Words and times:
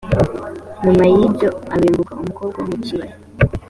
nyuma 0.83 1.03
y’ibyo 1.13 1.49
abenguka 1.73 2.11
umukobwa 2.21 2.57
wo 2.59 2.67
mu 2.71 2.77
kibaya 2.85 3.15